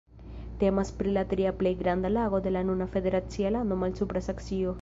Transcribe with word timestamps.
Temas 0.63 0.89
pri 1.01 1.13
la 1.17 1.25
tria 1.33 1.51
plej 1.59 1.73
granda 1.83 2.13
lago 2.15 2.41
de 2.47 2.57
la 2.57 2.65
nuna 2.71 2.91
federacia 2.97 3.55
lando 3.59 3.81
Malsupra 3.85 4.27
Saksio. 4.31 4.79